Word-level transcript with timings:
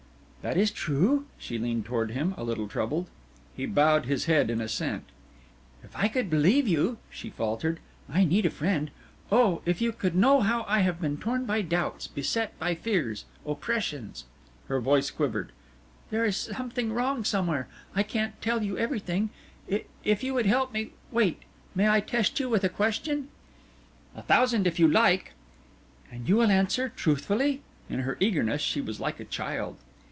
"That 0.41 0.57
is 0.57 0.71
true?" 0.71 1.27
She 1.37 1.59
leaned 1.59 1.85
toward 1.85 2.09
him, 2.09 2.33
a 2.35 2.43
little 2.43 2.67
troubled. 2.67 3.07
He 3.55 3.67
bowed 3.67 4.07
his 4.07 4.25
head 4.25 4.49
in 4.49 4.59
assent. 4.59 5.03
"If 5.83 5.95
I 5.95 6.07
could 6.07 6.31
believe 6.31 6.67
you," 6.67 6.97
she 7.11 7.29
faltered. 7.29 7.79
"I 8.11 8.25
need 8.25 8.47
a 8.47 8.49
friend! 8.49 8.89
Oh, 9.31 9.61
if 9.67 9.81
you 9.81 9.91
could 9.91 10.15
know 10.15 10.39
how 10.41 10.65
I 10.67 10.79
have 10.79 10.99
been 10.99 11.17
torn 11.17 11.45
by 11.45 11.61
doubts 11.61 12.07
beset 12.07 12.57
by 12.57 12.73
fears 12.73 13.25
oppressions." 13.45 14.25
Her 14.67 14.79
voice 14.79 15.11
quivered. 15.11 15.51
"There 16.09 16.25
is 16.25 16.37
something 16.37 16.91
wrong 16.91 17.23
somewhere 17.23 17.67
I 17.95 18.01
can't 18.01 18.41
tell 18.41 18.63
you 18.63 18.79
everything 18.79 19.29
if 20.03 20.23
you 20.23 20.33
would 20.33 20.47
help 20.47 20.73
me 20.73 20.93
wait. 21.11 21.43
May 21.75 21.87
I 21.87 21.99
test 21.99 22.39
you 22.39 22.49
with 22.49 22.63
a 22.63 22.67
question?" 22.67 23.27
"A 24.15 24.23
thousand 24.23 24.65
if 24.65 24.79
you 24.79 24.87
like." 24.87 25.33
"And 26.11 26.27
you 26.27 26.37
will 26.37 26.49
answer 26.49 26.89
truthfully?" 26.95 27.61
In 27.91 27.99
her 27.99 28.17
eagerness 28.19 28.61
she 28.63 28.81
was 28.81 28.99
like 28.99 29.19
a 29.19 29.25
child. 29.25 29.77